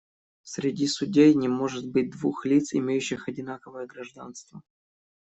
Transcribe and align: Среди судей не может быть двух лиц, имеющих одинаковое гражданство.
Среди 0.41 0.87
судей 0.87 1.35
не 1.35 1.47
может 1.47 1.87
быть 1.87 2.09
двух 2.09 2.45
лиц, 2.47 2.73
имеющих 2.73 3.27
одинаковое 3.29 3.85
гражданство. 3.85 4.63